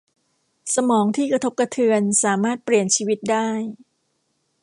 [0.75, 3.49] สมองที่กระทบกระเทือนสามารถเปลี่ยนชีวิตได้